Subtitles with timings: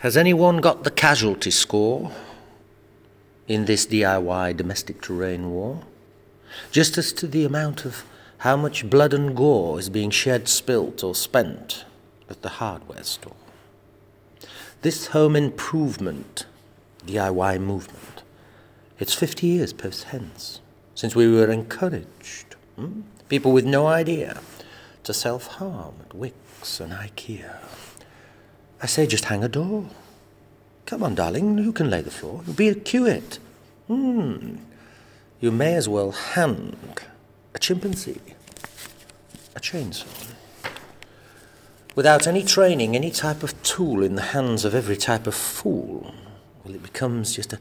[0.00, 2.12] Has anyone got the casualty score
[3.48, 5.80] in this DIY domestic terrain war?
[6.70, 8.04] Just as to the amount of
[8.38, 11.84] how much blood and gore is being shed, spilt, or spent
[12.30, 13.34] at the hardware store.
[14.82, 16.46] This home improvement
[17.04, 18.22] DIY movement,
[19.00, 20.60] it's 50 years post hence
[20.94, 23.00] since we were encouraged, hmm?
[23.28, 24.40] people with no idea,
[25.02, 27.56] to self harm at Wickes and IKEA.
[28.80, 29.84] I say just hang a door.
[30.86, 32.42] Come on, darling, you can lay the floor.
[32.56, 33.38] Be a Kiewit.
[33.88, 34.56] Hmm.
[35.40, 36.76] You may as well hang
[37.54, 38.20] a chimpanzee,
[39.54, 40.32] a chainsaw.
[41.94, 46.14] Without any training, any type of tool in the hands of every type of fool,
[46.64, 47.58] well, it becomes just a,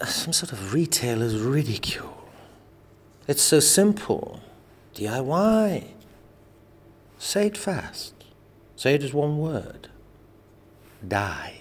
[0.00, 2.28] a some sort of retailer's ridicule.
[3.28, 4.40] It's so simple.
[4.94, 5.84] DIY.
[7.18, 8.14] Say it fast.
[8.80, 9.90] Say it as one word.
[11.06, 11.60] Die.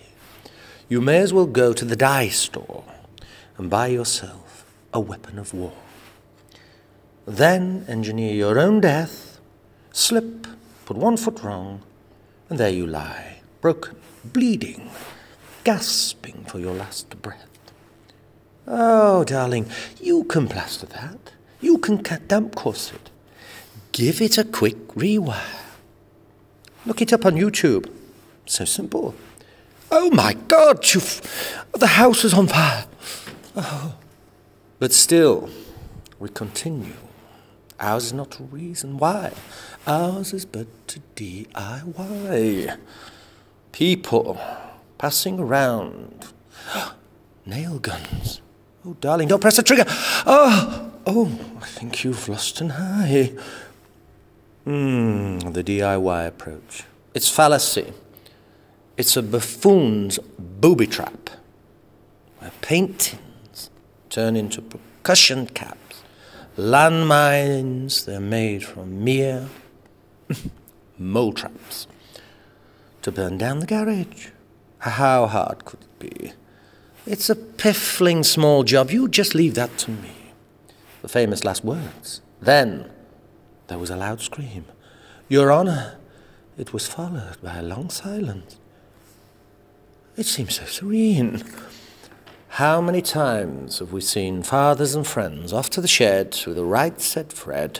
[0.88, 2.86] You may as well go to the die store
[3.58, 5.74] and buy yourself a weapon of war.
[7.26, 9.42] Then engineer your own death,
[9.92, 10.48] slip,
[10.86, 11.82] put one foot wrong,
[12.48, 14.90] and there you lie, broken, bleeding,
[15.66, 17.74] gasping for your last breath.
[18.66, 19.66] Oh, darling,
[20.00, 21.34] you can plaster that.
[21.60, 23.10] You can cut damp course it.
[23.92, 25.59] Give it a quick rewire.
[26.90, 27.88] Look it up on YouTube.
[28.48, 29.14] So simple.
[29.92, 32.86] Oh my God, the house is on fire.
[33.56, 33.94] Oh.
[34.80, 35.52] But still,
[36.18, 36.96] we continue.
[37.80, 39.34] Ours is not a reason why.
[39.86, 42.76] Ours is but to DIY.
[43.72, 44.42] People
[44.98, 46.26] passing around.
[47.46, 48.42] Nail guns.
[48.84, 49.86] Oh, darling, don't press the trigger.
[50.26, 53.34] Oh, oh, I think you've lost an eye.
[54.70, 56.84] Hmm, the DIY approach.
[57.16, 57.92] It's fallacy.
[58.98, 61.32] It's a buffoon's booby trap,
[62.38, 63.72] where paintings
[64.12, 66.04] turn into percussion caps,
[66.56, 69.50] landmines, they're made from mere
[71.00, 71.88] mole traps
[73.02, 74.28] to burn down the garage.
[74.78, 76.34] How hard could it be?
[77.08, 78.92] It's a piffling small job.
[78.92, 80.12] You just leave that to me.
[81.02, 82.22] The famous last words.
[82.40, 82.92] Then
[83.70, 84.66] there was a loud scream.
[85.30, 85.98] Your Honour,
[86.58, 88.58] it was followed by a long silence.
[90.18, 91.44] It seems so serene.
[92.50, 96.66] How many times have we seen fathers and friends off to the shed with a
[96.66, 97.80] right said Fred,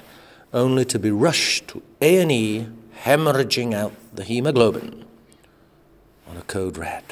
[0.54, 2.68] only to be rushed to A&E,
[3.04, 5.06] hemorrhaging out the hemoglobin
[6.30, 7.04] on a code red?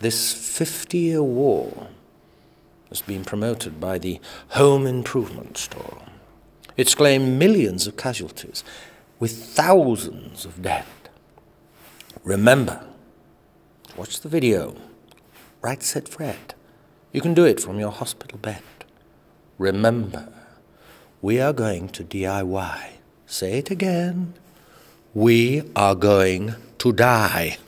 [0.00, 1.88] This 50-year war
[2.88, 4.20] has been promoted by the
[4.50, 6.02] Home Improvement Store.
[6.78, 8.64] It's claimed millions of casualties
[9.20, 10.86] with thousands of dead.
[12.24, 12.88] Remember,
[13.98, 14.76] Watch the video.
[15.60, 16.54] Right said Fred.
[17.10, 18.62] You can do it from your hospital bed.
[19.58, 20.32] Remember,
[21.20, 22.78] we are going to DIY.
[23.26, 24.34] Say it again.
[25.14, 27.58] We are going to die.